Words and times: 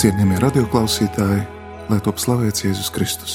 Cienījamie 0.00 0.38
radioklausītāji, 0.40 1.40
lai 1.92 1.96
top 2.00 2.16
slavēts 2.22 2.62
Jēzus 2.64 2.86
Kristus. 2.94 3.32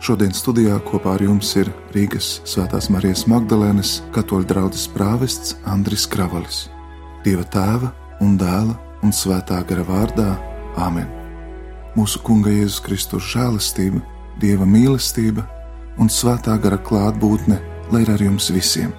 Šodien 0.00 0.32
studijā 0.32 0.78
kopā 0.88 1.18
ar 1.18 1.24
jums 1.26 1.50
ir 1.60 1.68
Rīgas 1.92 2.38
Svētās 2.48 2.88
Marijas 2.88 3.26
Magdalēnas 3.28 3.98
katoļu 4.14 4.48
draugs 4.48 4.86
prāvests 4.94 5.58
Andris 5.68 6.06
Kravalis. 6.08 6.62
Dieva 7.26 7.44
tēva 7.44 7.92
un 8.24 8.38
dēla 8.40 8.78
un 9.04 9.12
svētā 9.12 9.60
gara 9.68 9.84
vārdā 9.90 10.30
Āmen. 10.80 11.12
Mūsu 11.92 12.24
Kunga 12.24 12.56
Jēzus 12.56 12.80
Kristus 12.88 13.28
žēlastība, 13.28 14.00
Dieva 14.40 14.64
mīlestība 14.64 15.44
un 16.00 16.08
svētā 16.08 16.56
gara 16.56 16.80
klātbūtne, 16.80 17.60
lai 17.92 18.04
ir 18.08 18.16
ar 18.16 18.28
jums 18.30 18.48
visiem. 18.48 18.96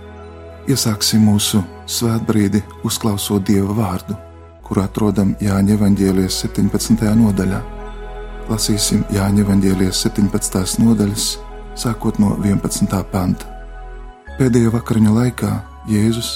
Iesāksim 0.70 1.26
mūsu 1.26 1.66
svētbrīdi 1.90 2.62
uzklausot 2.86 3.50
Dieva 3.50 3.82
vārdu 3.82 4.29
kuru 4.70 4.84
atrodam 4.86 5.34
Jāņa 5.42 5.74
Evangēlijas 5.74 6.44
17. 6.46 7.02
nodaļā. 7.18 7.60
Lasīsim 8.50 9.02
Jāņa 9.14 9.42
Evangēlijas 9.42 10.04
17. 10.06 10.84
nodaļas, 10.84 11.26
sākot 11.74 12.20
no 12.22 12.36
11. 12.38 12.94
panta. 13.12 13.50
Pēdējo 14.38 14.76
vakariņu 14.78 15.16
laikā 15.16 15.50
Jēzus 15.90 16.30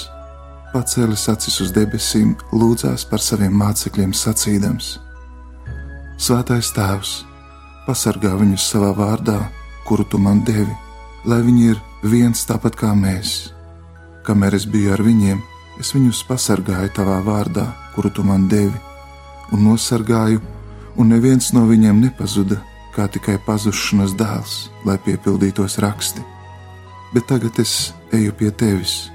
pacēlis 0.74 1.28
acis 1.30 1.60
uz 1.62 1.72
debesīm, 1.78 2.34
lūdzās 2.52 3.06
par 3.06 3.22
saviem 3.22 3.54
mācekļiem 3.62 4.18
sacīdams: 4.18 4.98
Svētais 6.18 6.74
Tēvs, 6.74 7.16
pasargā 7.86 8.34
viņus 8.42 8.68
savā 8.74 8.90
vārdā, 8.98 9.40
kuru 9.86 10.10
tu 10.10 10.18
man 10.18 10.42
devi, 10.44 10.74
lai 11.30 11.44
viņi 11.46 11.70
ir 11.70 11.82
viens 12.04 12.46
tāpat 12.50 12.82
kā 12.82 12.98
mēs. 12.98 13.54
Kamēr 14.26 14.58
es 14.58 14.66
biju 14.66 14.98
ar 14.98 15.06
viņiem, 15.06 15.42
Es 15.82 15.94
viņus 15.96 16.22
pasargāju 16.28 16.92
tavā 16.94 17.18
vārdā, 17.26 17.66
kuru 17.96 18.10
tu 18.10 18.24
man 18.24 18.48
devi, 18.50 18.76
un 19.54 19.64
nosargāju, 19.68 20.42
un 20.98 21.10
neviens 21.10 21.52
no 21.54 21.66
viņiem 21.70 22.02
nepazuda, 22.04 22.60
kā 22.94 23.08
tikai 23.10 23.40
pazušanas 23.46 24.14
dēls, 24.18 24.54
lai 24.86 24.98
piepildītos 25.02 25.80
raksti. 25.82 26.22
Bet 27.14 27.28
tagad 27.30 27.58
es 27.62 27.94
eju 28.14 28.34
pie 28.38 28.52
tevis, 28.52 29.10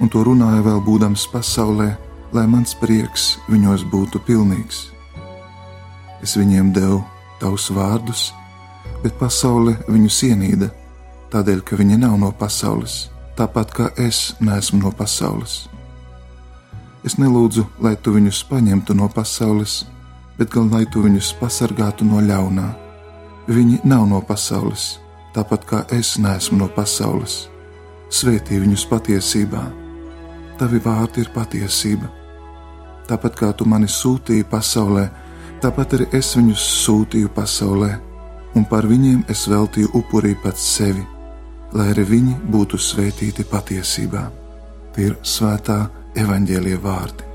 un 0.00 0.08
to 0.12 0.24
runāju 0.24 0.64
vēl 0.66 0.82
būdams 0.84 1.28
pasaulē, 1.32 1.92
lai 2.32 2.46
mans 2.48 2.74
prieks 2.80 3.36
viņos 3.52 3.86
būtu 3.92 4.20
pilnīgs. 4.26 4.88
Es 6.24 6.36
viņiem 6.38 6.72
devu 6.72 7.02
tavus 7.40 7.68
vārdus, 7.74 8.30
bet 9.02 9.16
pasaule 9.20 9.76
viņus 9.88 10.20
ienīda, 10.32 10.70
tādēļ, 11.32 11.64
ka 11.64 11.80
viņi 11.80 11.98
nav 12.04 12.20
no 12.20 12.30
pasaules 12.32 13.12
tāpat 13.36 13.72
kā 13.74 13.86
es 13.98 14.32
neesmu 14.40 14.82
no 14.82 14.92
pasaules. 14.92 15.66
Es 17.02 17.18
nelūdzu, 17.18 17.64
lai 17.82 17.96
tu 17.98 18.14
viņus 18.14 18.44
paņemtu 18.50 18.94
no 18.94 19.08
pasaules, 19.10 19.82
bet 20.38 20.52
gan 20.54 20.70
lai 20.70 20.84
tu 20.86 21.02
viņus 21.02 21.32
pasargātu 21.40 22.06
no 22.06 22.22
ļaunā. 22.22 22.68
Viņi 23.50 23.80
nav 23.84 24.06
no 24.10 24.20
pasaules, 24.22 24.98
tāpat 25.34 25.66
kā 25.66 25.82
es 25.90 26.14
neesmu 26.22 26.60
no 26.62 26.68
pasaules. 26.70 27.48
Svētī 28.12 28.60
viņus 28.62 28.86
patiesībā. 28.90 29.62
Tavi 30.60 30.78
vārdi 30.84 31.24
ir 31.24 31.32
patiesība. 31.34 32.10
Tāpat 33.08 33.38
kā 33.40 33.50
tu 33.56 33.66
mani 33.66 33.88
sūtīji 33.90 34.46
pasaulē, 34.50 35.08
tāpat 35.64 35.96
arī 35.98 36.06
es 36.18 36.36
viņus 36.38 36.68
sūtīju 36.84 37.32
pasaulē, 37.34 37.96
un 38.54 38.68
par 38.68 38.86
viņiem 38.86 39.24
es 39.32 39.48
veltīju 39.50 39.90
upurī 39.98 40.36
pats 40.44 40.62
sevi 40.76 41.02
lai 41.76 41.88
arī 41.92 42.04
viņi 42.08 42.34
būtu 42.52 42.78
svētīti 42.80 43.44
patiesībā. 43.48 44.22
Tie 44.92 45.08
ir 45.08 45.16
svētā 45.24 45.86
evaņģēlie 46.18 46.78
vārdi. 46.82 47.28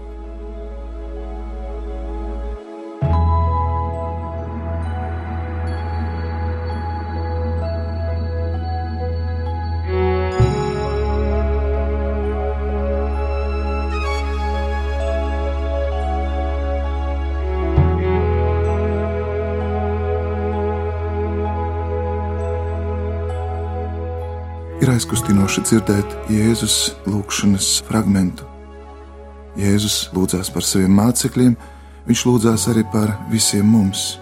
Ir 24.77 24.93
aizkustinoši 24.93 25.65
dzirdēt 25.65 26.13
Jēzus 26.31 26.77
lūgšanas 27.09 27.73
fragment. 27.89 28.45
Jēzus 29.57 30.11
lūdzās 30.13 30.51
par 30.53 30.65
saviem 30.65 30.93
mācekļiem, 30.99 31.55
viņš 32.07 32.23
lūdzās 32.29 32.67
arī 32.71 32.83
par 32.93 33.15
visiem 33.31 33.65
mums. 33.65 34.17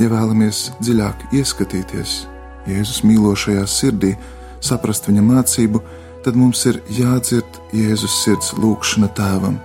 Ja 0.00 0.08
vēlamies 0.10 0.70
dziļāk 0.80 1.28
ieskatīties 1.36 2.22
Jēzus 2.66 3.02
mīlošajā 3.06 3.64
sirdī, 3.68 4.14
saprast 4.62 5.08
viņa 5.08 5.24
mācību, 5.26 5.82
tad 6.24 6.38
mums 6.38 6.62
ir 6.70 6.78
jādzird 6.94 7.58
Jēzus 7.76 8.22
sirds 8.22 8.52
lūgšana 8.56 9.10
tēvam. 9.18 9.58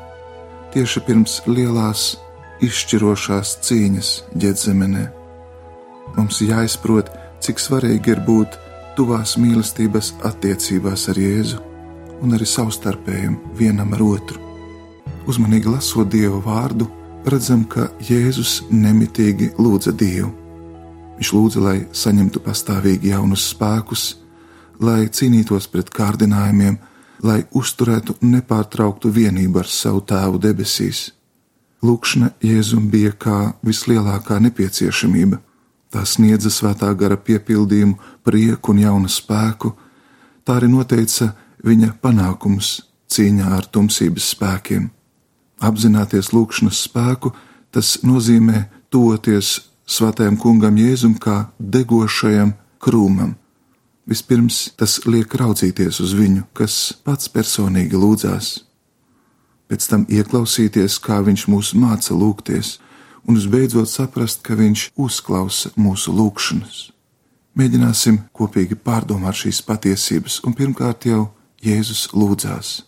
Tieši 0.73 1.03
pirms 1.07 1.39
lielās, 1.47 2.15
izšķirošās 2.65 3.53
cīņas 3.65 4.09
ģetzemenē. 4.41 5.05
Mums 6.17 6.41
jāizprot, 6.41 7.11
cik 7.43 7.61
svarīgi 7.61 8.15
ir 8.15 8.23
būt 8.25 8.57
tuvās 8.97 9.37
mīlestības 9.37 10.15
attiecībās 10.27 11.07
ar 11.13 11.21
Jēzu 11.21 11.61
un 12.25 12.33
arī 12.33 12.49
savstarpējumu 12.49 13.55
vienam 13.61 13.93
ar 13.93 14.05
otru. 14.09 14.46
Uzmanīgi 15.27 15.67
lasot 15.71 16.09
Dieva 16.11 16.39
vārdu, 16.43 16.87
redzam, 17.27 17.65
ka 17.67 17.89
Jēzus 18.03 18.61
nemitīgi 18.71 19.51
lūdza 19.59 19.91
Dievu. 19.91 20.31
Viņš 21.17 21.31
lūdza, 21.33 21.63
lai 21.63 21.77
saņemtu 21.91 22.41
pastāvīgi 22.45 23.11
jaunus 23.11 23.49
spēkus, 23.51 24.05
lai 24.79 25.09
cīnītos 25.09 25.67
pret 25.73 25.89
kārdinājumiem, 25.91 26.77
lai 27.25 27.41
uzturētu 27.51 28.19
nepārtrauktu 28.21 29.11
vienību 29.11 29.63
ar 29.63 29.71
savu 29.71 30.03
tēvu 30.05 30.39
debesīs. 30.39 31.09
Lūkšana 31.83 32.31
Jēzum 32.41 32.87
bija 32.93 33.11
kā 33.17 33.39
vislielākā 33.65 34.39
nepieciešamība, 34.45 35.41
Tā 35.87 36.03
sniedza 36.03 36.51
svētā 36.51 36.89
gara 36.99 37.15
piepildījumu, 37.15 37.95
prieku 38.27 38.73
un 38.73 38.81
jaunu 38.83 39.11
spēku, 39.11 39.71
tā 40.43 40.59
arī 40.59 40.67
noteica 40.71 41.31
viņa 41.63 41.93
panākums 42.03 42.73
cīņā 43.13 43.53
ar 43.55 43.69
tumsības 43.71 44.33
spēkiem. 44.35 44.89
Apzināties 45.63 46.31
lūkšanas 46.35 46.83
spēku, 46.85 47.33
tas 47.73 47.97
nozīmē 48.05 48.67
toties 48.93 49.57
svētajam 49.87 50.37
kungam 50.39 50.77
Jēzum 50.77 51.17
kā 51.19 51.47
degošajam 51.59 52.53
krūmam. 52.83 53.35
Vispirms 54.07 54.69
tas 54.79 55.01
liek 55.05 55.33
raudzīties 55.35 55.99
uz 56.03 56.13
viņu, 56.15 56.45
kas 56.55 56.93
pats 57.03 57.27
personīgi 57.27 57.99
lūdzās, 57.99 58.53
pēc 59.67 59.87
tam 59.91 60.05
ieklausīties, 60.07 60.99
kā 61.03 61.19
viņš 61.25 61.47
mūs 61.51 61.73
māca 61.75 62.15
lūgties, 62.15 62.77
un 63.27 63.35
visbeidzot 63.35 63.89
saprast, 63.91 64.41
ka 64.43 64.55
Viņš 64.55 64.91
uzklausa 64.95 65.73
mūsu 65.75 66.13
lūgšanas. 66.15 66.91
Mēģināsim 67.57 68.21
kopīgi 68.33 68.77
pārdomāt 68.79 69.41
šīs 69.41 69.63
patiesības, 69.65 70.41
un 70.45 70.55
pirmkārt 70.55 71.09
jau 71.09 71.31
Jēzus 71.63 72.07
lūdzās. 72.13 72.86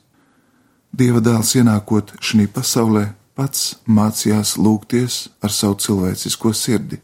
Dieva 0.90 1.22
dēls 1.22 1.54
ienākot 1.56 2.16
šajā 2.18 2.50
pasaulē, 2.54 3.06
pats 3.38 3.78
mācījās 3.88 4.58
lūgties 4.58 5.28
ar 5.42 5.54
savu 5.54 5.78
cilvēcisko 5.80 6.52
sirdi. 6.54 7.00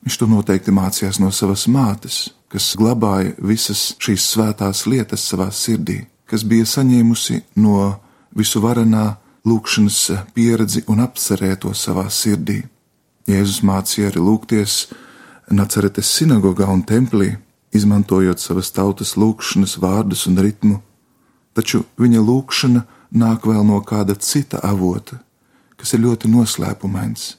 Viņš 0.00 0.16
to 0.16 0.26
noteikti 0.26 0.72
mācījās 0.72 1.20
no 1.20 1.28
savas 1.30 1.66
mātes, 1.68 2.30
kas 2.48 2.72
glabāja 2.80 3.36
visas 3.36 3.92
šīs 4.00 4.24
svētās 4.32 4.86
lietas 4.88 5.26
savā 5.28 5.50
sirdī, 5.52 6.00
kas 6.24 6.42
bija 6.42 6.66
saņēmusi 6.66 7.42
no 7.60 8.00
visu 8.34 8.62
varenā 8.64 9.20
lūkšanas 9.46 10.00
pieredzi 10.34 10.82
un 10.88 11.04
apcerēt 11.04 11.62
to 11.66 11.74
savā 11.76 12.08
sirdī. 12.10 12.62
Jēzus 13.28 13.60
mācīja 13.62 14.10
arī 14.10 14.24
lūgties 14.24 14.86
Nacaretes 15.50 16.10
sinagogā 16.16 16.66
un 16.70 16.82
templī, 16.86 17.34
izmantojot 17.74 18.40
savas 18.40 18.70
tautas 18.74 19.16
lūkšanas 19.18 19.76
vārdus 19.82 20.26
un 20.30 20.38
ritmu, 20.42 20.80
taču 21.56 21.84
viņa 22.00 22.22
lūkšana 22.22 22.84
nāk 23.10 23.46
vēl 23.46 23.66
no 23.66 23.80
kāda 23.86 24.16
cita 24.18 24.60
avota, 24.62 25.20
kas 25.76 25.94
ir 25.94 26.04
ļoti 26.06 26.30
noslēpumains. 26.30 27.34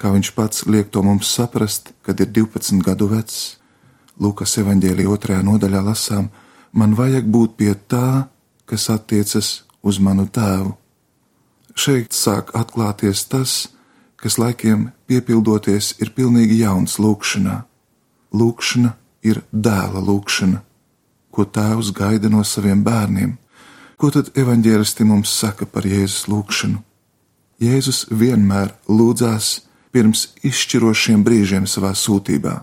Kā 0.00 0.12
viņš 0.14 0.34
pats 0.34 0.66
liek 0.66 0.88
to 0.90 1.02
mums 1.04 1.28
saprast, 1.28 1.92
kad 2.02 2.20
ir 2.20 2.30
12 2.32 2.80
gadu 2.84 3.10
vecs, 3.10 3.60
Lūkas 4.20 4.58
evanģēlī 4.60 5.06
otrajā 5.08 5.40
nodaļā 5.40 5.80
lasām, 5.80 6.26
man 6.76 6.92
vajag 6.92 7.24
būt 7.32 7.54
pie 7.56 7.72
tā, 7.88 8.28
kas 8.68 8.90
attiecas 8.92 9.62
uz 9.80 9.96
manu 9.96 10.26
tēvu. 10.28 10.74
Šeit 11.72 12.12
sāk 12.12 12.52
atklāties 12.58 13.24
tas, 13.32 13.70
kas 14.20 14.36
laikiem 14.36 14.90
piepildoties 15.08 15.94
ir 16.04 16.12
pilnīgi 16.12 16.60
jauns 16.60 16.98
lūkšanā. 17.00 17.62
Lūkšana 18.36 18.92
ir 19.24 19.40
dēla 19.52 20.02
lūkšana, 20.04 20.60
ko 21.30 21.46
tēvs 21.46 21.92
gaida 21.96 22.30
no 22.32 22.44
saviem 22.44 22.82
bērniem. 22.84 23.36
Ko 24.00 24.10
tad 24.10 24.30
evaņģēlisti 24.38 25.04
mums 25.04 25.32
saka 25.32 25.66
par 25.66 25.84
Jēzus 25.84 26.26
lūkšanu? 26.30 26.80
Jēzus 27.60 28.06
vienmēr 28.08 28.72
lūdzās 28.88 29.60
pirms 29.92 30.30
izšķirošiem 30.46 31.24
brīžiem 31.26 31.66
savā 31.68 31.90
sūtībā. 31.92 32.54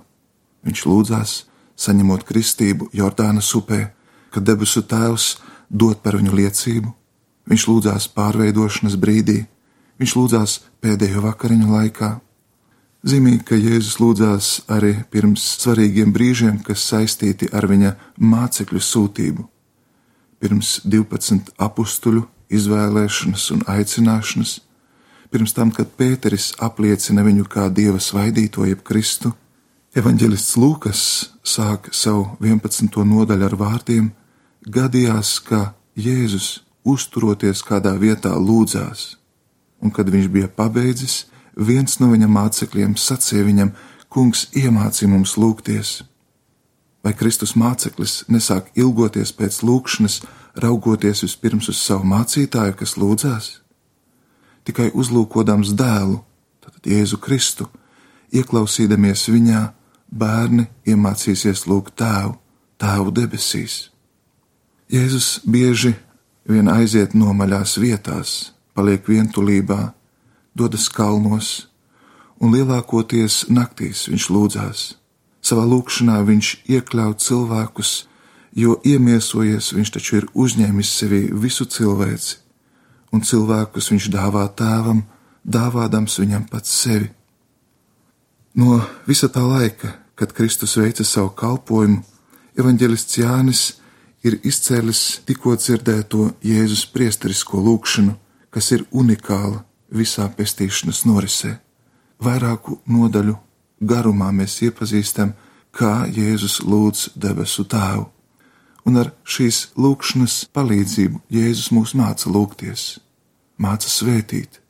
Viņš 0.66 0.86
lūdzās, 0.90 1.34
saņemot 1.78 2.25
kristību 2.25 2.90
Jordānas 2.98 3.52
upē, 3.56 3.92
kad 4.34 4.48
debesu 4.48 4.81
Tēvs 4.81 5.36
dod 5.69 6.02
par 6.02 6.18
viņu 6.18 6.34
liecību. 6.40 6.94
Viņš 7.48 7.68
lūdzās 7.69 8.08
pārveidošanas 8.16 8.98
brīdī, 9.00 9.44
viņš 10.02 10.16
lūdzās 10.18 10.58
pēdējo 10.84 11.24
vakariņu 11.24 11.69
laikā. 11.72 12.10
Zīmīgi, 13.07 13.45
ka 13.48 13.56
Jēzus 13.56 14.01
lūdzās 14.01 14.48
arī 14.68 14.98
pirms 15.13 15.44
svarīgiem 15.62 16.09
brīžiem, 16.12 16.57
kas 16.59 16.81
saistīti 16.89 17.48
ar 17.56 17.63
viņa 17.69 17.94
mācekļu 18.19 18.81
sūtību. 18.83 19.45
Pirms 20.44 20.71
12 20.83 21.54
apstuļu 21.56 22.25
izvēlēšanas 22.51 23.45
un 23.56 23.62
aicināšanas, 23.71 24.57
pirms 25.31 25.56
tam, 25.56 25.71
kad 25.71 25.94
Pēteris 25.95 26.50
apliecina 26.68 27.24
viņu 27.24 27.48
kā 27.48 27.69
dieva 27.71 28.01
svaidīto 28.04 28.68
jeb 28.68 28.83
Kristu, 28.83 29.31
evanģelists 29.95 30.59
Lūkas 30.59 31.06
sāk 31.48 31.88
savu 31.95 32.36
11. 32.44 32.92
nodaļu 33.07 33.48
ar 33.48 33.57
vārdiem: 33.63 34.12
Gadījās, 34.68 35.38
ka 35.48 35.71
Jēzus 35.95 36.59
uzturoties 36.83 37.63
kādā 37.63 37.95
vietā 37.95 38.36
lūdzās, 38.36 39.13
un 39.80 39.95
kad 39.95 40.12
viņš 40.12 40.27
bija 40.27 40.51
pabeidzis, 40.51 41.24
viens 41.57 42.00
no 42.00 42.12
viņa 42.13 42.30
mācekļiem 42.31 42.95
sacīja 42.98 43.45
viņam: 43.50 43.75
Kungs, 44.09 44.48
iemāci 44.56 45.09
mums 45.09 45.36
lūgties! 45.38 46.01
Vai 47.04 47.13
Kristus 47.13 47.54
māceklis 47.56 48.24
nesāk 48.27 48.74
ilgoties 48.75 49.31
pēc 49.36 49.62
lūgšanas, 49.63 50.21
raugoties 50.59 51.24
vispirms 51.24 51.69
uz 51.71 51.80
savu 51.80 52.07
mācītāju, 52.09 52.75
kas 52.80 52.98
lūdzās? 53.00 53.56
tikai 54.68 54.92
uzlūkodams 54.92 55.71
dēlu, 55.80 56.19
tad 56.63 56.88
Jēzu 56.92 57.19
Kristu, 57.24 57.69
ieklausīdamies 58.36 59.27
viņā, 59.31 59.62
bērni 60.12 60.68
iemācīsies 60.88 61.65
lūgt 61.71 61.95
tēvu, 62.01 62.36
tēvu 62.81 63.13
debesīs. 63.15 63.77
Jēzus 64.92 65.39
bieži 65.48 65.94
vien 66.48 66.68
aiziet 66.71 67.15
nomaļās 67.15 67.77
vietās, 67.80 68.36
paliek 68.75 69.07
vientulībā, 69.07 69.94
dodas 70.57 70.88
kalnos, 70.89 71.68
un 72.42 72.54
lielākoties 72.56 73.45
naktīs 73.54 74.07
viņš 74.09 74.30
lūdzās. 74.33 74.88
Savā 75.45 75.63
lūkšanā 75.69 76.18
viņš 76.27 76.50
iekļauj 76.68 77.15
cilvēkus, 77.24 77.94
jo 78.57 78.80
iemiesojies 78.83 79.71
viņš 79.77 79.94
taču 79.95 80.19
ir 80.21 80.30
uzņēmis 80.33 80.98
sevī 81.00 81.21
visu 81.45 81.69
cilvēci 81.69 82.42
un 83.13 83.24
cilvēkus 83.24 83.92
viņš 83.94 84.09
dāvā 84.13 84.45
tēvam, 84.57 85.04
dāvādams 85.44 86.19
viņam 86.19 86.48
pats 86.51 86.74
sevi. 86.83 87.09
No 88.57 88.81
visa 89.07 89.30
tā 89.30 89.44
laika, 89.45 89.94
kad 90.18 90.33
Kristus 90.33 90.75
veica 90.80 91.06
savu 91.06 91.31
kalpošanu, 91.38 92.01
evanģelists 92.57 93.19
Jānis 93.21 93.63
ir 94.25 94.39
izcēlis 94.44 95.21
tikko 95.30 95.56
dzirdēto 95.56 96.31
Jēzus 96.44 96.88
priesterisko 96.92 97.62
lūgšanu, 97.62 98.18
kas 98.50 98.71
ir 98.74 98.88
unikāla 98.92 99.67
visā 99.94 100.28
pestīšanas 100.34 101.06
norisē. 101.07 101.57
Vairāku 102.24 102.80
nodaļu 102.89 103.38
garumā 103.80 104.31
mēs 104.34 104.62
iepazīstam, 104.66 105.34
kā 105.72 106.07
Jēzus 106.10 106.62
lūdz 106.66 107.12
debesu 107.16 107.68
tēvu 107.69 108.07
un 108.88 108.95
ar 109.01 109.12
šīs 109.28 109.74
lūkšanas 109.75 110.45
palīdzību 110.56 111.19
Jēzus 111.34 111.74
mūs 111.75 111.94
māca 112.00 112.31
lūgties, 112.31 112.98
māca 113.60 113.92
svētīt. 113.92 114.62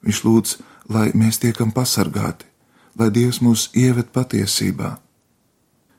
Viņš 0.00 0.20
lūdz, 0.24 0.54
lai 0.88 1.10
mēs 1.12 1.42
tiekam 1.42 1.74
pasargāti, 1.76 2.48
lai 2.96 3.10
Dievs 3.12 3.42
mūs 3.44 3.68
ieved 3.76 4.08
patiesībā. 4.16 4.96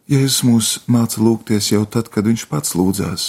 Jēzus 0.09 0.41
mūs 0.47 0.71
māca 0.89 1.21
lūgties 1.21 1.69
jau 1.71 1.85
tad, 1.85 2.09
kad 2.09 2.25
viņš 2.25 2.47
pats 2.49 2.73
lūdzās. 2.75 3.27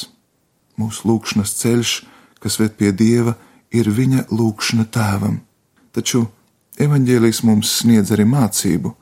Mūsu 0.81 1.05
lūkšanas 1.11 1.53
ceļš, 1.61 1.93
kas 2.41 2.57
ved 2.59 2.79
pie 2.81 2.91
Dieva, 2.97 3.37
ir 3.37 3.52
viņa 3.89 4.27
lūkšana 4.29 4.85
tēvam, 4.93 5.41
taču 5.97 6.27
evaņģēlijs 6.83 7.43
mums 7.49 7.71
sniedz 7.81 8.13
arī 8.13 8.27
mācību, 8.29 8.93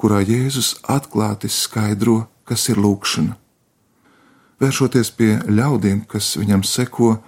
kurā 0.00 0.20
Jēzus 0.22 0.76
atklāti 0.88 1.50
skaidro, 1.50 2.28
kas 2.44 2.68
ir 2.70 2.78
lūkšana. 2.80 3.36
Vēršoties 4.60 5.10
pie 5.16 5.32
ļaudīm, 5.48 6.04
kas 6.08 6.36
viņam 6.40 6.62
seko, 6.64 7.18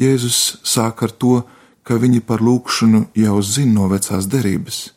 Jēzus 0.00 0.62
sāk 0.64 1.02
ar 1.04 1.12
to, 1.12 1.42
ka 1.82 1.98
viņi 1.98 2.22
par 2.24 2.42
lūkšanu 2.44 3.08
jau 3.18 3.42
zina 3.42 3.80
no 3.80 3.88
vecās 3.90 4.28
derības, 4.30 4.92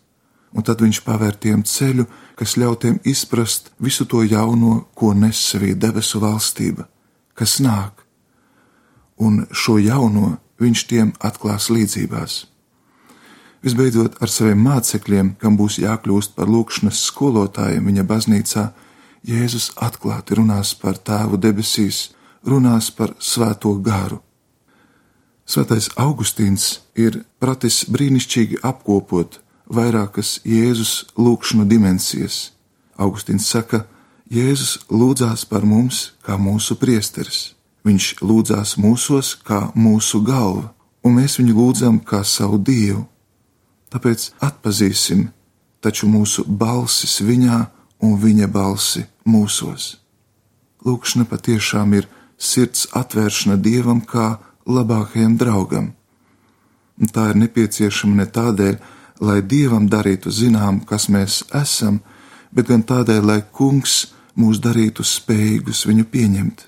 un 0.56 0.64
tad 0.64 0.84
viņš 0.84 1.02
pavēr 1.04 1.36
tiem 1.42 1.64
ceļu, 1.66 2.06
kas 2.40 2.56
ļauj 2.60 2.78
tiem 2.84 2.98
izprast 3.04 3.72
visu 3.80 4.06
to 4.06 4.24
jauno, 4.24 4.86
ko 4.96 5.14
nes 5.14 5.40
sevī 5.50 5.74
debesu 5.76 6.22
valstība, 6.24 6.88
kas 7.34 7.58
nāk, 7.64 8.06
un 9.18 9.46
šo 9.52 9.80
jauno 9.80 10.36
viņš 10.62 10.84
tiem 10.90 11.14
atklās 11.20 11.70
līdzībās. 11.70 12.46
Visbeidzot, 13.66 14.20
ar 14.22 14.30
saviem 14.30 14.60
mācekļiem, 14.62 15.36
kam 15.42 15.56
būs 15.58 15.80
jākļūst 15.82 16.36
par 16.38 16.52
lūkšanas 16.54 17.00
skolotājiem 17.10 17.88
viņa 17.90 18.04
baznīcā, 18.06 18.66
Jēzus 19.26 19.72
atklāti 19.82 20.36
runās 20.38 20.76
par 20.78 21.00
tēvu 21.02 21.40
debesīs, 21.42 22.12
runās 22.46 22.92
par 22.94 23.16
svēto 23.18 23.72
garu. 23.82 24.20
Svētais 25.50 25.90
Augustīns 25.98 26.84
ir 26.94 27.24
pratis 27.42 27.84
brīnišķīgi 27.90 28.62
apkopot 28.62 29.40
vairākas 29.66 30.40
Jēzus 30.46 31.08
lūkšanu 31.18 31.66
dimensijas. 31.66 32.52
Augustīns 33.02 33.50
saka, 33.50 33.88
Jēzus 34.30 34.86
lūdzās 34.94 35.46
par 35.50 35.66
mums 35.66 36.12
kā 36.22 36.38
mūsu 36.38 36.78
priesteris. 36.78 37.55
Viņš 37.86 38.06
lūdzās 38.26 38.78
mūsos 38.82 39.36
kā 39.46 39.68
mūsu 39.78 40.24
galva, 40.26 40.72
un 41.06 41.20
mēs 41.20 41.38
viņu 41.38 41.54
lūdzam 41.54 42.00
kā 42.02 42.24
savu 42.26 42.58
dievu. 42.58 43.04
Tāpēc 43.94 44.32
atpazīsim 44.44 45.28
taču 45.86 46.10
mūsu 46.10 46.48
balsis 46.50 47.20
viņā 47.22 47.60
un 48.02 48.18
viņa 48.22 48.50
balsi 48.50 49.06
mūsos. 49.30 49.96
Lūkšana 50.86 51.28
patiešām 51.30 51.94
ir 51.98 52.10
sirds 52.38 52.88
atvēršana 52.98 53.58
dievam 53.62 54.02
kā 54.02 54.36
labākajam 54.66 55.38
draugam. 55.38 55.94
Un 56.98 57.12
tā 57.14 57.30
ir 57.32 57.40
nepieciešama 57.44 58.22
ne 58.22 58.26
tādēļ, 58.26 58.76
lai 59.22 59.40
dievam 59.42 59.88
darītu 59.92 60.32
zinām, 60.32 60.82
kas 60.90 61.08
mēs 61.12 61.44
esam, 61.54 62.02
bet 62.52 62.70
gan 62.72 62.84
tādēļ, 62.84 63.22
lai 63.26 63.42
kungs 63.52 64.08
mūs 64.36 64.62
darītu 64.64 65.06
spējīgus 65.06 65.86
viņu 65.88 66.08
pieņemt. 66.12 66.66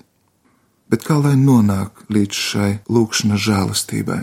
Bet 0.88 1.04
kā 1.04 1.18
lai 1.20 1.36
nonāk 1.36 2.04
līdz 2.08 2.42
šai 2.48 2.72
lūkšanas 2.88 3.44
žēlastībai? 3.44 4.22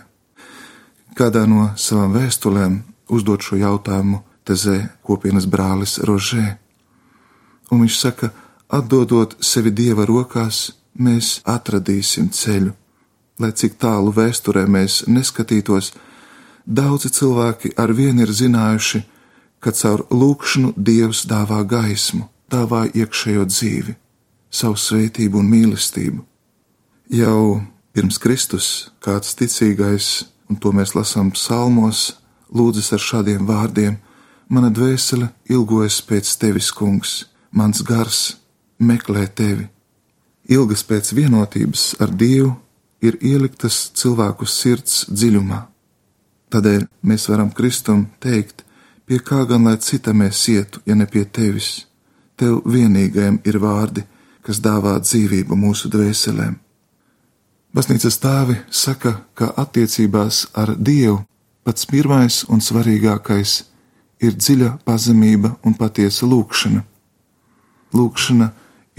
Kādā 1.15 1.45
no 1.47 1.71
savām 1.77 2.15
vēstulēm 2.17 2.81
uzdot 3.13 3.45
šo 3.45 3.61
jautājumu 3.61 4.23
Tezē 4.45 4.77
kopienas 5.05 5.47
brālis 5.49 5.97
Rožē 6.05 6.57
un 7.71 7.81
viņš 7.83 7.97
saka, 7.99 8.31
atdodot 8.69 9.35
sevi 9.43 9.71
dieva 9.71 10.05
rokās, 10.05 10.71
mēs 10.97 11.39
atradīsim 11.45 12.29
ceļu. 12.33 12.73
Lai 13.39 13.51
cik 13.51 13.75
tālu 13.81 14.13
vēsturē 14.15 14.63
mēs 14.71 15.03
neskatītos, 15.11 15.91
daudzi 16.65 17.11
cilvēki 17.17 17.73
ar 17.77 17.91
vienu 17.93 18.23
ir 18.23 18.31
zinājuši, 18.31 19.03
ka 19.59 19.73
caur 19.75 20.05
lūkšanu 20.11 20.73
Dievs 20.77 21.25
dāvā 21.27 21.63
gaismu, 21.67 22.29
dāvā 22.51 22.85
iekšējo 22.93 23.45
dzīvi, 23.49 23.95
savu 24.51 24.79
svētību 24.79 25.41
un 25.41 25.51
mīlestību. 25.51 26.23
Jau 27.09 27.61
pirms 27.93 28.17
Kristus 28.21 28.89
kāds 29.03 29.35
ticīgais, 29.37 30.25
un 30.49 30.57
to 30.57 30.71
mēs 30.73 30.95
lasām 30.95 31.31
psalmos, 31.35 32.15
lūdzas 32.49 32.93
ar 32.93 33.01
šādiem 33.01 33.45
vārdiem: 33.45 33.99
Mana 34.49 34.69
dvēsele 34.69 35.29
ilgojas 35.49 36.01
pēc 36.01 36.35
tevis, 36.41 36.71
kungs! 36.71 37.25
mans 37.55 37.81
gars 37.81 38.35
meklē 38.79 39.25
tevi. 39.39 39.69
Ilgas 40.51 40.83
pēc 40.85 41.13
vienotības 41.17 41.95
ar 42.03 42.11
Dievu 42.11 42.51
ir 43.01 43.17
ieliktas 43.21 43.77
cilvēku 43.97 44.45
sirds 44.45 45.05
dziļumā. 45.09 45.61
Tādēļ 46.51 46.85
mēs 47.01 47.29
varam 47.31 47.49
Kristum 47.55 48.05
teikt, 48.21 48.65
pie 49.07 49.19
kā 49.19 49.45
gan 49.49 49.65
lai 49.65 49.77
cita 49.81 50.13
mēs 50.13 50.43
ietu, 50.51 50.83
ja 50.85 50.95
ne 50.95 51.07
pie 51.07 51.25
tevis. 51.25 51.87
Tev 52.35 52.61
vienīgajam 52.67 53.39
ir 53.47 53.57
vārdi, 53.63 54.03
kas 54.45 54.59
dāvā 54.61 54.99
dzīvību 55.01 55.57
mūsu 55.57 55.89
dvēselēm. 55.89 56.59
Baznīcas 57.75 58.17
tēvi 58.23 58.55
saka, 58.71 59.17
ka 59.35 59.51
attiecībās 59.59 60.45
ar 60.55 60.75
Dievu 60.79 61.19
pats 61.67 61.87
pirmais 61.89 62.43
un 62.47 62.63
svarīgākais 62.63 63.61
ir 64.23 64.35
dziļa 64.39 64.77
pazemība 64.87 65.57
un 65.67 65.75
patiesa 65.75 66.29
lūkšana 66.29 66.85
Lūkšana 67.95 68.49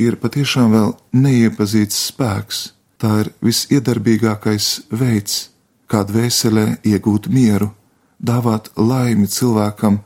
ir 0.01 0.17
patiešām 0.21 0.73
vēl 0.73 0.95
neiepazīts 1.17 1.99
spēks. 2.11 2.61
Tā 2.97 3.11
ir 3.25 3.33
visiedarbīgākais 3.45 4.69
veids, 4.89 5.51
kā 5.91 6.01
dvēselē 6.09 6.79
iegūt 6.87 7.29
mieru, 7.29 7.69
dāvāt 8.17 8.71
laimi 8.77 9.29
cilvēkam 9.29 9.99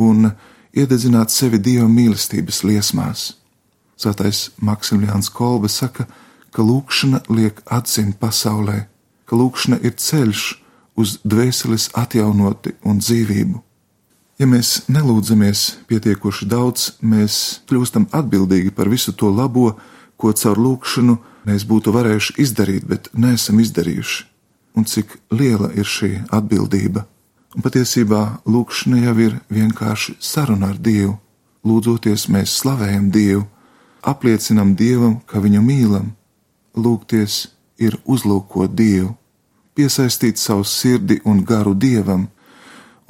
un 0.00 0.30
iededzināt 0.72 1.34
sevi 1.34 1.60
dieva 1.60 1.88
mīlestības 1.90 2.62
liesmās. 2.64 3.26
Svētais 4.00 4.48
Maksimilians 4.64 5.28
Kolbe 5.28 5.68
saka, 5.68 6.06
ka 6.06 6.29
lūkšana 6.58 7.22
liek 7.30 7.62
atzimt 7.70 8.18
pasaulē, 8.18 8.88
ka 9.24 9.38
lūkšana 9.38 9.78
ir 9.86 9.94
ceļš 9.94 10.44
uz 10.98 11.18
dvēseles 11.22 11.90
atjaunoti 11.94 12.74
un 12.82 12.98
dzīvību. 12.98 13.60
Ja 14.40 14.48
mēs 14.48 14.88
nelūdzamies 14.88 15.84
pietiekoši 15.86 16.48
daudz, 16.48 16.94
mēs 17.04 17.60
kļūstam 17.68 18.08
atbildīgi 18.16 18.72
par 18.74 18.88
visu 18.88 19.12
to 19.12 19.28
labo, 19.30 19.74
ko 20.16 20.32
caur 20.32 20.58
lūkšanu 20.58 21.18
mēs 21.46 21.66
būtu 21.68 21.92
varējuši 21.92 22.36
izdarīt, 22.40 22.86
bet 22.88 23.10
neesam 23.12 23.60
izdarījuši. 23.60 24.26
Un 24.76 24.86
cik 24.88 25.16
liela 25.34 25.70
ir 25.76 25.84
šī 25.84 26.12
atbildība? 26.32 27.04
Un 27.56 27.64
patiesībā 27.64 28.40
lūkšana 28.46 29.00
jau 29.04 29.16
ir 29.18 29.36
vienkārši 29.50 30.16
saruna 30.22 30.70
ar 30.72 30.78
Dievu. 30.78 31.16
Lūdzoties, 31.66 32.28
mēs 32.32 32.54
slavējam 32.62 33.10
Dievu, 33.12 33.44
apliecinam 34.06 34.72
Dievam, 34.78 35.18
ka 35.26 35.42
viņu 35.42 35.60
mīlam. 35.64 36.12
Lūgties 36.76 37.48
ir 37.80 37.96
uzlūkot 38.04 38.74
Dievu, 38.76 39.14
piesaistīt 39.74 40.38
savu 40.38 40.64
sirdi 40.64 41.20
un 41.24 41.42
garu 41.44 41.74
Dievam, 41.74 42.28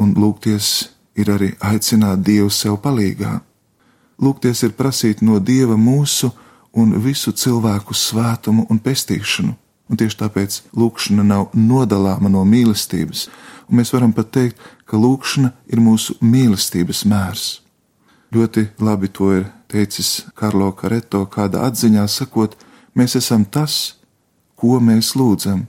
un 0.00 0.14
lūgties 0.16 0.90
ir 1.18 1.32
arī 1.34 1.50
aicināt 1.60 2.22
Dievu 2.24 2.50
sev 2.54 2.78
palīgā. 2.84 3.40
Lūgties 4.20 4.62
ir 4.64 4.76
prasīt 4.76 5.22
no 5.24 5.38
Dieva 5.40 5.76
mūsu 5.76 6.30
un 6.72 6.94
visu 7.02 7.32
cilvēku 7.32 7.96
svētumu 7.96 8.66
un 8.70 8.78
pestīšanu, 8.78 9.54
un 9.90 9.98
tieši 9.98 10.20
tāpēc 10.22 10.60
lūkšana 10.76 11.24
nav 11.26 11.48
nodalāma 11.56 12.30
no 12.30 12.44
mīlestības, 12.46 13.26
un 13.68 13.80
mēs 13.80 13.92
varam 13.94 14.12
pat 14.14 14.30
teikt, 14.36 14.60
ka 14.86 15.00
lūkšana 15.00 15.52
ir 15.72 15.82
mūsu 15.82 16.16
mīlestības 16.20 17.04
mērs. 17.10 17.48
Ļoti 18.30 18.68
labi 18.78 19.10
to 19.10 19.32
ir 19.34 19.48
teicis 19.70 20.26
Karlo 20.38 20.70
Kareto 20.78 21.24
kādā 21.26 21.64
atziņā, 21.66 22.06
sakot, 22.06 22.54
mēs 22.94 23.16
esam 23.18 23.44
tas, 23.44 23.96
ko 24.56 24.80
mēs 24.82 25.14
lūdzam. 25.16 25.64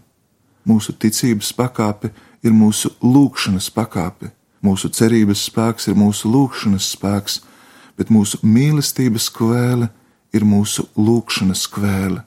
Mūsu 0.68 0.94
ticības 0.94 1.52
pakāpe 1.58 2.12
ir 2.46 2.54
mūsu 2.54 2.92
lūkšanas 3.02 3.70
pakāpe, 3.74 4.32
mūsu 4.62 4.92
cerības 4.94 5.48
spēks 5.50 5.90
ir 5.90 5.98
mūsu 5.98 6.30
lūkšanas 6.30 6.92
spēks, 6.96 7.40
bet 7.98 8.12
mūsu 8.14 8.40
mīlestības 8.46 9.30
kvēle 9.34 9.90
ir 10.34 10.46
mūsu 10.48 10.88
lūkšanas 10.98 11.66
kvēle. 11.74 12.22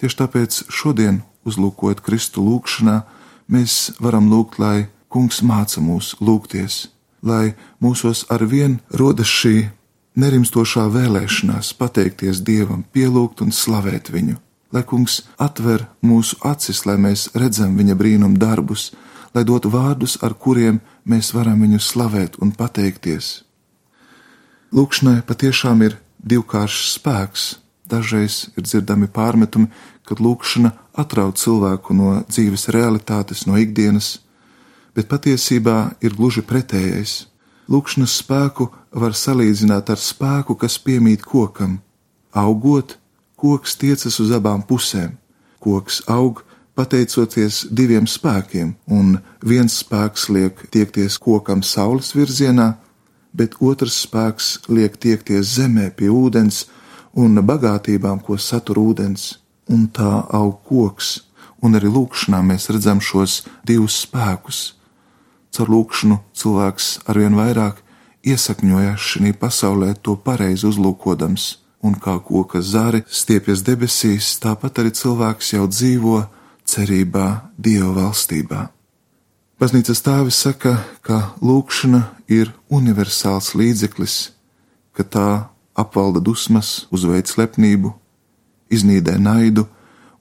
Tieši 0.00 0.18
tāpēc 0.20 0.64
šodien, 0.74 1.22
uzlūkojot 1.46 2.02
Kristu 2.04 2.42
lūkšanā, 2.44 3.02
mēs 3.48 3.94
varam 4.02 4.30
lūgt, 4.32 4.58
lai 4.58 4.88
Kungs 5.14 5.44
māca 5.46 5.78
mūs 5.78 6.16
lūgties, 6.18 6.88
lai 7.22 7.54
mūsos 7.78 8.24
ar 8.34 8.42
vien 8.50 8.80
rodas 8.90 9.30
šī 9.30 9.68
nerimstošā 10.14 10.86
vēlēšanās 10.94 11.72
pateikties 11.78 12.42
Dievam, 12.46 12.84
pielūgt 12.94 13.42
un 13.44 13.52
slavēt 13.52 14.10
Viņu, 14.14 14.36
lai 14.74 14.82
Kungs 14.86 15.22
atver 15.38 15.86
mūsu 16.02 16.38
acis, 16.46 16.84
lai 16.86 16.96
mēs 17.00 17.30
redzam 17.34 17.76
Viņa 17.78 17.96
brīnum 17.98 18.38
darbus, 18.38 18.92
lai 19.34 19.44
dotu 19.44 19.70
vārdus, 19.70 20.18
ar 20.22 20.34
kuriem 20.34 20.80
mēs 21.04 21.34
varam 21.34 21.60
Viņu 21.66 21.82
slavēt 21.82 22.38
un 22.42 22.54
pateikties. 22.54 23.42
Lūkšanai 24.74 25.22
patiešām 25.26 25.84
ir 25.86 25.98
divkāršs 26.18 26.96
spēks. 26.98 27.44
Dažreiz 27.84 28.48
ir 28.56 28.64
dzirdami 28.64 29.10
pārmetumi, 29.12 29.68
kad 30.08 30.20
lūkšana 30.24 30.70
atrauc 30.96 31.36
cilvēku 31.38 31.94
no 31.94 32.14
dzīves 32.30 32.70
realitātes, 32.72 33.44
no 33.46 33.58
ikdienas, 33.60 34.18
bet 34.96 35.10
patiesībā 35.10 35.94
ir 36.00 36.16
gluži 36.16 36.42
pretējais. 36.46 37.26
Lūkšanas 37.70 38.18
spēku 38.20 38.68
var 38.92 39.14
salīdzināt 39.16 39.90
ar 39.90 40.00
spēku, 40.00 40.56
kas 40.60 40.76
piemīt 40.78 41.24
kokam. 41.24 41.78
Augot, 42.34 42.98
koks 43.40 43.78
tiecas 43.80 44.18
uz 44.20 44.32
abām 44.36 44.64
pusēm. 44.68 45.16
Koks 45.64 46.02
aug 46.12 46.42
pateicoties 46.76 47.64
diviem 47.70 48.06
spēkiem, 48.10 48.74
un 48.90 49.18
viens 49.40 49.78
spēks 49.80 50.28
liek 50.28 50.64
tiekties 50.74 51.16
kokam 51.22 51.62
saules 51.62 52.12
virzienā, 52.16 52.74
bet 53.32 53.56
otrs 53.60 54.02
spēks 54.04 54.68
liek 54.68 54.98
tiekties 55.00 55.56
zemē 55.56 55.90
pie 55.96 56.10
ūdens 56.12 56.64
un 57.14 57.38
bagātībām, 57.38 58.20
ko 58.20 58.36
satur 58.36 58.82
ūdens 58.82 59.38
un 59.70 59.86
tā 59.88 60.26
aug 60.34 60.60
koks, 60.68 61.22
un 61.64 61.78
arī 61.78 61.88
lūkšanā 61.88 62.42
mēs 62.44 62.68
redzam 62.74 63.00
šos 63.00 63.42
divus 63.66 64.02
spēkus. 64.04 64.73
Caur 65.54 65.70
lūkšanu 65.70 66.18
cilvēks 66.34 66.86
arvien 67.06 67.36
vairāk 67.38 67.78
iesakņojas 68.26 69.10
šī 69.10 69.34
pasaulē 69.38 69.92
to 70.02 70.16
pareizi 70.16 70.66
uzlūkodams, 70.66 71.44
un 71.84 71.94
kā 72.00 72.16
koka 72.18 72.62
zari 72.64 73.04
stiepjas 73.06 73.62
debesīs, 73.62 74.34
tāpat 74.42 74.80
arī 74.82 74.94
cilvēks 74.96 75.52
jau 75.54 75.66
dzīvo 75.68 76.22
cerībā 76.64 77.26
Dieva 77.60 77.92
valstībā. 78.00 78.68
Baznīcas 79.60 80.02
tēvi 80.02 80.32
saka, 80.34 80.78
ka 81.06 81.36
lūkšana 81.38 82.02
ir 82.26 82.50
universāls 82.72 83.52
līdzeklis, 83.54 84.16
ka 84.96 85.04
tā 85.06 85.28
apvalda 85.78 86.18
dusmas, 86.24 86.88
uzveic 86.90 87.30
lepnību, 87.38 87.92
iznīdē 88.74 89.14
naidu, 89.22 89.68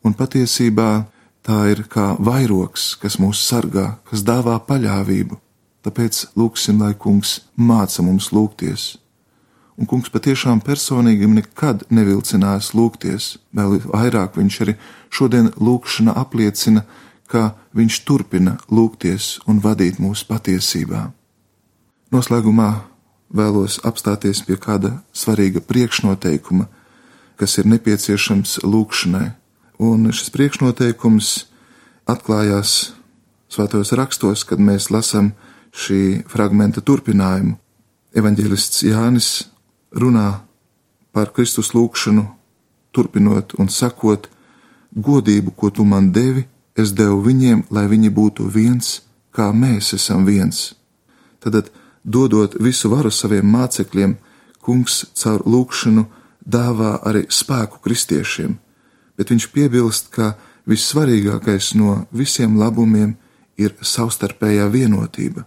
un 0.03 0.13
patiesībā 0.13 1.05
tā 1.43 1.59
ir 1.73 1.83
kā 1.91 2.13
vairoks, 2.19 2.93
kas 3.01 3.19
mūs 3.19 3.43
sargā, 3.43 3.97
kas 4.09 4.23
dāvā 4.25 4.57
paļāvību. 4.67 5.39
Tāpēc 5.83 6.19
lūksim, 6.39 6.79
lai 6.79 6.93
kungs 6.95 7.41
māca 7.59 8.03
mums 8.05 8.31
lūgties. 8.31 8.93
Un 9.75 9.89
kungs 9.89 10.11
patiešām 10.13 10.61
personīgi 10.63 11.27
nekad 11.27 11.87
nevilcinājās 11.91 12.71
lūgties, 12.77 13.37
vēl 13.57 13.81
vairāk 13.89 14.37
viņš 14.37 14.59
arī 14.63 14.77
šodien 15.09 15.49
lūkšana 15.57 16.13
apliecina, 16.21 16.85
ka 17.27 17.55
viņš 17.73 17.99
turpina 18.05 18.57
lūgties 18.69 19.39
un 19.49 19.59
vadīt 19.63 19.99
mūsu 19.99 20.27
patiesībā. 20.29 21.09
Noslēgumā 22.13 22.69
vēlos 23.33 23.79
apstāties 23.83 24.43
pie 24.45 24.59
kāda 24.61 24.99
svarīga 25.11 25.63
priekšnoteikuma, 25.65 26.69
kas 27.41 27.57
ir 27.57 27.65
nepieciešams 27.73 28.59
lūkšanai. 28.63 29.31
Un 29.81 30.11
šis 30.13 30.29
priekšnoteikums 30.33 31.29
atklājās 32.09 32.93
svētajos 33.53 33.93
rakstos, 33.97 34.43
kad 34.45 34.61
mēs 34.61 34.89
lasām 34.93 35.31
šī 35.73 36.23
fragmenta 36.29 36.81
turpinājumu. 36.81 37.57
Evanģēlists 38.13 38.83
Jānis 38.85 39.29
runā 39.93 40.43
par 41.13 41.31
Kristus 41.33 41.73
lūgšanu, 41.73 42.27
turpinot 42.93 43.55
un 43.57 43.69
sakot: 43.69 44.29
Godību, 44.93 45.55
ko 45.57 45.69
tu 45.69 45.85
man 45.85 46.11
devi, 46.13 46.45
es 46.77 46.93
devu 46.93 47.21
viņiem, 47.25 47.65
lai 47.73 47.87
viņi 47.89 48.09
būtu 48.13 48.45
viens, 48.49 49.01
kā 49.33 49.49
mēs 49.53 49.93
esam 49.97 50.25
viens. 50.25 50.73
Tad, 51.41 51.71
dodot 52.03 52.55
visu 52.61 52.89
varu 52.93 53.11
saviem 53.11 53.49
mācekļiem, 53.49 54.17
Kungs 54.63 55.01
caur 55.19 55.41
lūgšanu 55.43 56.05
dāvā 56.47 56.93
arī 57.03 57.25
spēku 57.27 57.81
kristiešiem, 57.83 58.53
bet 59.17 59.31
viņš 59.31 59.49
piebilst, 59.53 60.11
ka 60.15 60.33
vissvarīgākais 60.69 61.73
no 61.79 62.05
visiem 62.11 62.57
labumiem 62.59 63.15
ir 63.57 63.75
savstarpējā 63.81 64.69
vienotība, 64.73 65.45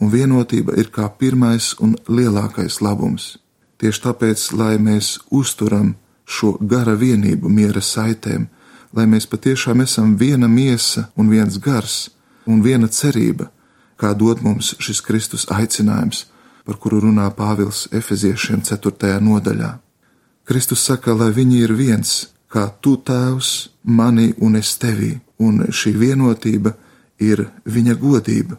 un 0.00 0.10
vienotība 0.12 0.76
ir 0.80 0.90
kā 0.92 1.08
pirmais 1.18 1.74
un 1.80 1.96
lielākais 2.08 2.80
labums. 2.80 3.36
Tieši 3.76 4.02
tāpēc, 4.08 4.50
lai 4.56 4.76
mēs 4.80 5.18
uzturam 5.30 5.94
šo 6.24 6.56
gara 6.60 6.96
vienību 6.96 7.48
miera 7.52 7.82
saitēm, 7.84 8.48
lai 8.96 9.06
mēs 9.06 9.28
patiešām 9.28 9.82
esam 9.84 10.16
viena 10.16 10.48
miesa 10.48 11.10
un 11.16 11.28
viens 11.30 11.58
gars 11.58 12.08
un 12.46 12.62
viena 12.62 12.88
cerība, 12.88 13.50
kā 14.00 14.14
dod 14.14 14.42
mums 14.42 14.74
šis 14.80 15.02
Kristus 15.04 15.46
aicinājums, 15.52 16.26
par 16.66 16.78
kuru 16.82 17.00
runā 17.04 17.28
Pāvils 17.34 17.86
Efeziešiem 17.94 18.62
4. 18.66 19.18
nodaļā. 19.22 19.76
Kristus 20.46 20.82
saka, 20.86 21.14
lai 21.14 21.30
viņi 21.34 21.62
ir 21.62 21.74
viens, 21.74 22.28
kā 22.52 22.68
tu 22.80 22.96
tēvs 22.96 23.52
manī 23.84 24.32
un 24.42 24.56
es 24.56 24.76
tevī, 24.80 25.16
un 25.38 25.66
šī 25.70 25.92
vienotība 25.98 26.74
ir 27.22 27.46
viņa 27.64 27.96
godība. 28.00 28.58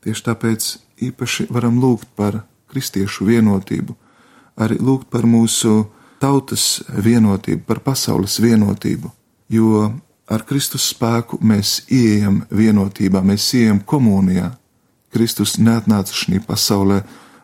Tieši 0.00 0.26
tāpēc 0.26 0.68
īpaši 1.10 1.48
varam 1.52 1.80
lūgt 1.80 2.08
par 2.16 2.42
kristiešu 2.70 3.26
vienotību, 3.28 3.96
arī 4.60 4.78
lūgt 4.80 5.10
par 5.12 5.26
mūsu 5.28 5.90
tautas 6.20 6.82
vienotību, 6.92 7.64
par 7.66 7.80
pasaules 7.84 8.38
vienotību, 8.40 9.10
jo 9.48 9.88
ar 10.30 10.44
Kristus 10.46 10.90
spēku 10.92 11.40
mēs 11.42 11.80
ieejam 11.90 12.44
vienotībā, 12.50 13.22
mēs 13.24 13.48
ieejam 13.58 13.80
komunijā. 13.80 14.52
Kristus 15.10 15.56
neatnāca 15.58 16.14
šī 16.14 16.38
pasaulē, 16.46 17.00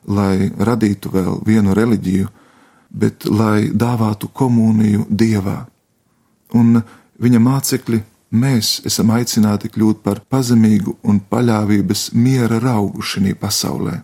lai 0.06 0.50
radītu 0.54 1.10
vēl 1.10 1.40
vienu 1.46 1.74
reliģiju, 1.74 2.28
bet 2.90 3.26
lai 3.26 3.72
dāvātu 3.74 4.30
komuniju 4.30 5.08
dievā. 5.10 5.64
Un 6.56 6.80
viņa 7.20 7.40
mācekļi 7.42 8.02
mēs 8.36 8.80
esam 8.88 9.12
aicināti 9.14 9.70
kļūt 9.72 10.02
par 10.04 10.20
pazemīgu 10.30 10.96
un 11.06 11.20
paļāvības 11.30 12.10
miera 12.14 12.60
raugu 12.62 13.02
šī 13.02 13.34
pasaulē. 13.40 14.00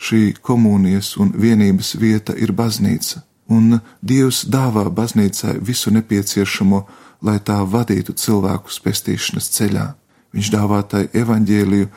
Šī 0.00 0.34
komunijas 0.40 1.16
un 1.20 1.34
vienības 1.36 1.94
vieta 2.00 2.32
ir 2.32 2.54
baznīca, 2.56 3.20
un 3.52 3.80
Dievs 4.00 4.46
dāvā 4.48 4.86
baznīcai 4.88 5.58
visu 5.60 5.92
nepieciešamo, 5.92 6.80
lai 7.22 7.38
tā 7.44 7.58
vadītu 7.68 8.14
cilvēkus 8.16 8.80
pestīšanas 8.80 9.50
ceļā. 9.56 9.86
Viņš 10.32 10.48
dāvā 10.54 10.80
tai 10.88 11.02
evaņģēliju, 11.12 11.88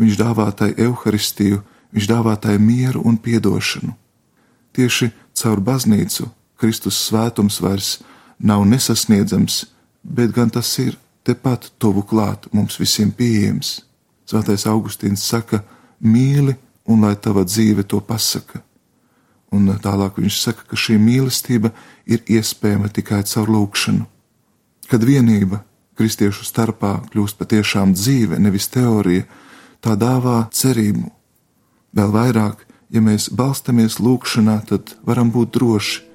viņš 0.00 0.16
dāvā 0.16 0.48
tai 0.56 0.70
evaharistiju, 0.72 1.60
viņš 1.92 2.06
dāvā 2.08 2.36
tai 2.40 2.56
mieru 2.58 3.02
un 3.04 3.18
piedošanu. 3.20 3.92
Tieši 4.72 5.10
caur 5.36 5.60
baznīcu 5.60 6.30
Kristus 6.60 6.96
svētums 7.08 7.58
vairs 7.60 7.98
nav 7.98 8.10
nesasniedzams, 8.64 9.66
bet 10.02 10.32
gan 10.32 10.50
tas 10.50 10.70
ir 10.80 10.96
tepat 11.24 11.70
tuvu 11.78 12.02
klāt 12.02 12.48
mums 12.52 12.78
visiem 12.80 13.12
pieejams. 13.12 13.80
Svētais 14.28 14.66
Augustīns 14.70 15.24
saka, 15.26 15.62
mīli, 16.00 16.54
un 16.88 17.04
lai 17.04 17.16
tava 17.16 17.44
dzīve 17.44 17.84
to 17.84 18.00
pasaka. 18.00 18.62
Un 19.50 19.66
tālāk 19.82 20.20
viņš 20.22 20.36
saka, 20.38 20.64
ka 20.70 20.78
šī 20.78 20.96
mīlestība 21.02 21.72
ir 22.06 22.22
iespējama 22.30 22.90
tikai 22.94 23.24
caur 23.26 23.50
lūkšanu. 23.50 24.06
Kad 24.90 25.06
vienība 25.06 25.64
kristiešu 25.98 26.46
starpā 26.46 26.96
kļūst 27.10 27.38
patiešām 27.38 27.92
dzīve, 27.94 28.38
nevis 28.40 28.70
teorija, 28.72 29.26
tā 29.84 29.96
dāvā 29.98 30.46
cerību. 30.54 31.10
Vēl 31.96 32.14
vairāk, 32.14 32.62
ja 32.94 33.02
mēs 33.02 33.28
balstamies 33.34 33.98
lūkšanā, 34.00 34.60
tad 34.70 34.94
varam 35.06 35.32
būt 35.34 35.52
droši, 35.58 36.09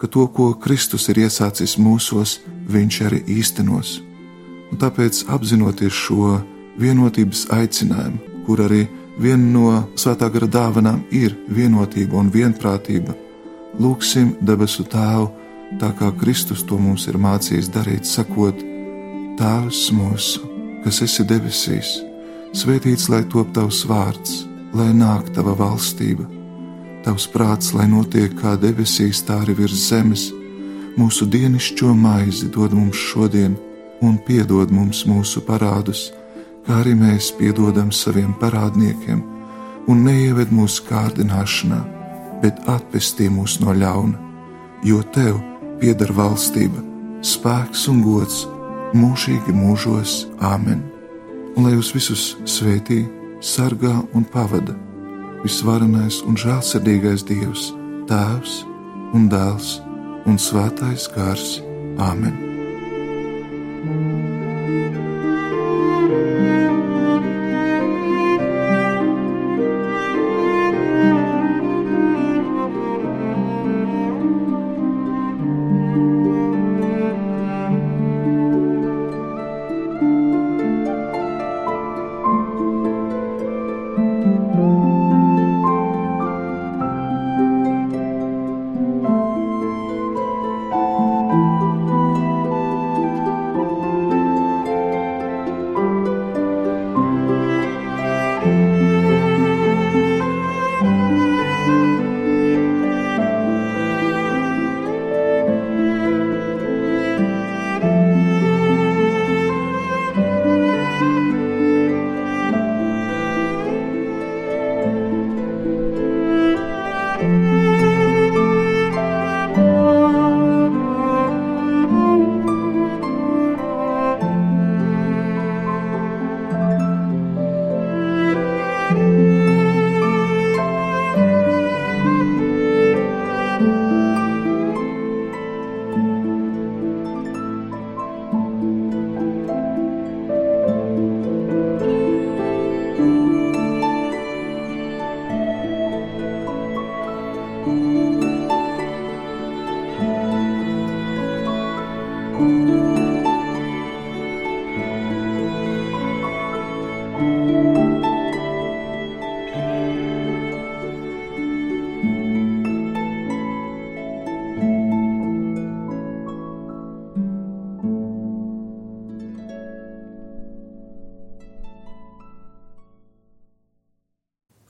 ka 0.00 0.08
to, 0.08 0.26
ko 0.32 0.54
Kristus 0.56 1.08
ir 1.12 1.26
iesācis 1.26 1.76
mūsos, 1.78 2.40
Viņš 2.70 2.96
arī 3.02 3.18
īstenos. 3.34 3.96
Un 4.70 4.78
tāpēc, 4.78 5.24
apzinoties 5.34 5.90
šo 5.90 6.36
vienotības 6.78 7.48
aicinājumu, 7.50 8.44
kur 8.46 8.62
arī 8.62 8.84
viena 9.18 9.48
no 9.50 9.72
svētā 9.98 10.28
gara 10.30 10.46
dāvanām 10.46 11.02
ir 11.10 11.34
vienotība 11.50 12.20
un 12.20 12.30
vienprātība, 12.30 13.16
lūgsim 13.82 14.36
debesu 14.46 14.86
Tēvu, 14.86 15.26
tā 15.82 15.90
kā 15.98 16.12
Kristus 16.22 16.62
to 16.62 16.78
mums 16.78 17.08
ir 17.10 17.18
mācījis 17.18 17.72
darīt, 17.74 18.06
sakot: 18.06 18.62
Tēvs 19.40 19.88
mūsu, 19.98 20.46
kas 20.84 21.02
esi 21.02 21.26
debesīs, 21.26 21.96
svētīts 22.54 23.10
lai 23.10 23.24
top 23.34 23.50
tavs 23.56 23.82
vārds, 23.90 24.44
lai 24.78 24.92
nāk 24.94 25.34
tava 25.34 25.58
valstība, 25.58 26.28
tavs 27.04 27.26
prāts, 27.30 27.72
lai 27.76 27.86
notiek 27.90 28.34
kā 28.38 28.56
debesīs, 28.60 29.22
tā 29.26 29.40
arī 29.44 29.56
virs 29.62 29.88
zemes. 29.88 30.28
Mūsu 30.98 31.26
dienascho 31.30 31.94
maizi 31.96 32.50
dod 32.52 32.74
mums 32.76 32.98
šodien 32.98 33.56
un 34.04 34.18
piedod 34.26 34.72
mums 34.72 35.04
mūsu 35.08 35.42
parādus, 35.46 36.08
kā 36.66 36.80
arī 36.82 36.96
mēs 36.98 37.30
piedodam 37.38 37.92
saviem 37.92 38.32
parādniekiem, 38.40 39.22
un 39.88 40.04
neieved 40.04 40.52
mūsu 40.52 40.84
kārdināšanā, 40.88 41.80
bet 42.42 42.60
atpestī 42.68 43.30
mūs 43.32 43.58
no 43.62 43.74
ļauna, 43.76 44.18
jo 44.84 45.00
tev 45.14 45.40
pieder 45.80 46.12
valstība, 46.16 46.82
spēks 47.22 47.86
un 47.92 48.04
gods 48.04 48.44
mūžīgi 48.96 49.54
mūžos, 49.54 50.26
Āmen. 50.40 50.84
Un 51.56 51.66
lai 51.66 51.74
jūs 51.76 51.94
visus 51.94 52.28
svētī, 52.48 53.04
sargā 53.40 53.96
un 54.14 54.24
pavada 54.24 54.76
visvarenais 55.44 56.20
un 56.28 56.38
žēlsirdīgais 56.40 57.24
Dievs, 57.28 57.70
Tēvs 58.10 58.60
un 59.16 59.30
Dēls 59.32 59.78
un 60.28 60.38
Svētais 60.40 61.08
Gars. 61.16 61.58
Āmen! 62.00 62.49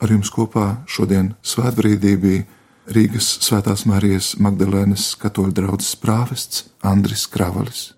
Ar 0.01 0.09
jums 0.09 0.31
kopā 0.33 0.81
šodien 0.89 1.35
svētbrīdī 1.45 2.15
bija 2.17 2.45
Rīgas 2.91 3.27
Svētās 3.45 3.85
Marijas 3.85 4.33
Magdalēnas 4.41 5.13
katoļu 5.21 5.53
draugs 5.59 5.93
prāvests 6.01 6.65
Andris 6.89 7.27
Kravalis. 7.29 7.93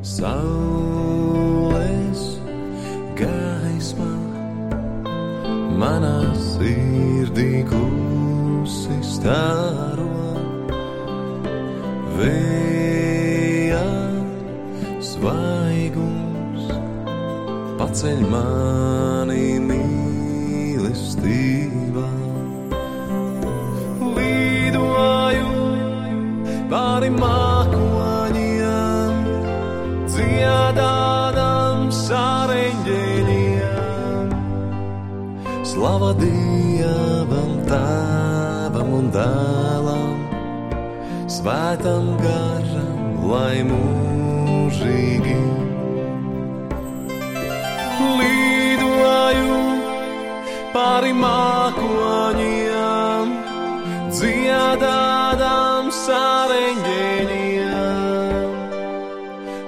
Saules 0.00 1.12
gaismā 3.18 4.08
manā 5.76 6.32
sirdī 6.40 7.60
klusi 7.68 8.96
stāro 9.04 10.08
vējā 12.16 13.84
svaigums 15.12 16.72
paceļ 17.76 18.26
mani 18.32 19.44
mīlestībā. 21.14 22.08
Lidoju 24.16 25.50
pāri 26.70 27.10
mākoņiem, 27.10 28.68
dziedādam 30.06 31.90
sāreņģeļiem. 31.90 33.54
Slava 35.64 36.14
Dievam, 36.18 37.52
Tēvam 37.68 38.92
un 38.98 39.10
Dēlam, 39.14 40.18
Svētam 41.28 42.16
garam, 42.20 43.28
lai 43.28 43.64
mūžīgi 43.66 45.40
lidoju 48.18 49.63
pāri 50.74 51.12
mākoņiem, 51.14 51.78
dziedādām 54.10 55.90
sāreņģēniem. 55.94 57.44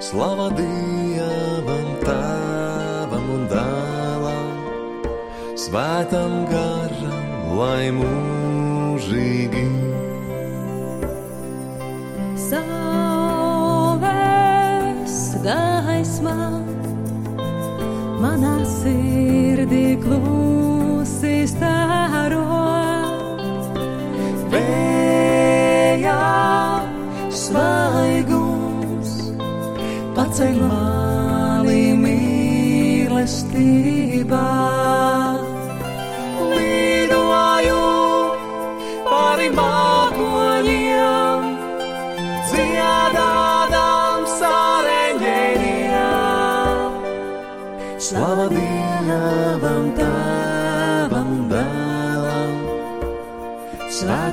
Slava 0.03 0.49
Dievam, 0.57 1.87
Tēvam 2.03 3.25
un 3.37 3.43
Dēlam, 3.53 4.49
Svētam 5.57 6.33
garam, 6.51 7.27
lai 7.55 7.87
mūžīgi. 7.95 9.65
Saules 12.47 13.87
gaismā 15.47 16.39
manā 18.23 18.57
sirdī 18.77 19.87
klūč 20.03 20.76
staro. 21.49 22.43
Vējā 24.53 26.21
svaigums 27.33 29.11
paceļ 30.17 30.57
mani 30.69 31.83
mīlestībā. 32.05 33.37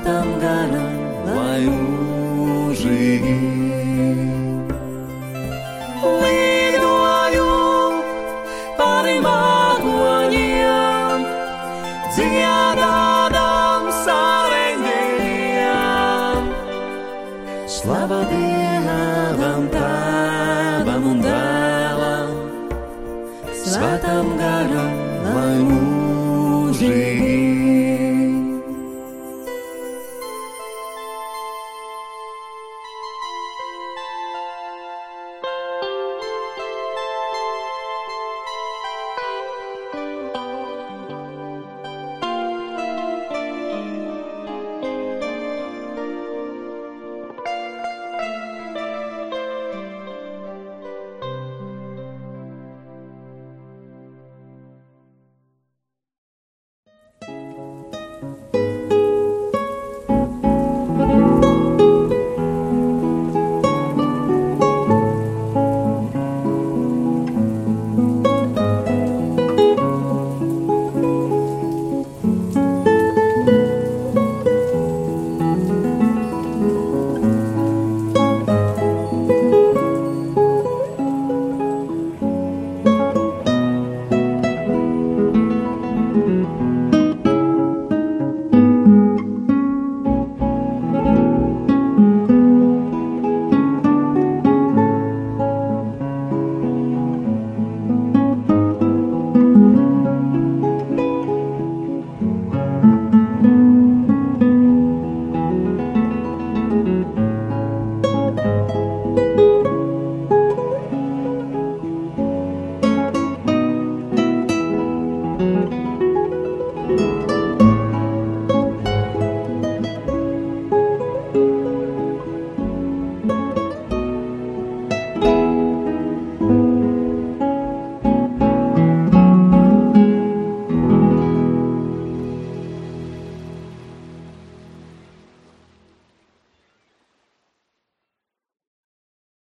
Svētam 0.04 0.34
garam, 0.36 0.96
lai 1.24 1.62
mūžīgi. 1.64 2.03